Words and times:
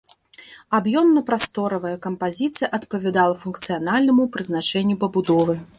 Аб'ёмна-прасторавая 0.77 1.93
кампазіцыя 2.07 2.71
адпавядала 2.79 3.35
функцыянальнаму 3.45 4.23
прызначэнню 4.37 4.95
пабудовы. 5.07 5.55